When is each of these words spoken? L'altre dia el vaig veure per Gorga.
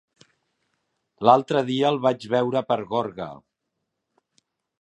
L'altre 1.29 1.61
dia 1.69 1.93
el 1.95 2.01
vaig 2.07 2.27
veure 2.33 2.65
per 2.73 2.81
Gorga. 2.95 3.29